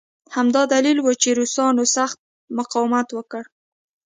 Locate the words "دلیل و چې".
0.73-1.29